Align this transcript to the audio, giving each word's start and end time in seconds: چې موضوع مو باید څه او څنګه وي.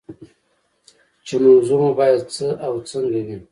چې 1.25 1.35
موضوع 1.45 1.77
مو 1.81 1.89
باید 1.99 2.21
څه 2.35 2.47
او 2.65 2.73
څنګه 2.89 3.19
وي. 3.27 3.37